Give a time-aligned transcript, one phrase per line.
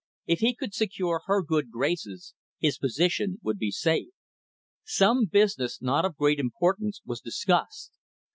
[0.25, 4.09] If he could secure her good graces, his position would be safe.
[4.83, 7.91] Some business, not of great importance, was discussed.